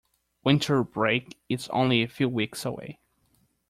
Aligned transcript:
Winter 0.43 0.83
break 0.83 1.37
is 1.47 1.67
only 1.69 2.01
a 2.01 2.07
few 2.07 2.27
weeks 2.27 2.65
away! 2.65 2.97